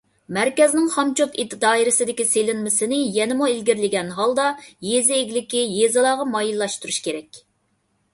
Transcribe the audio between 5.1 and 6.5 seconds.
ئىگىلىكى، يېزىلارغا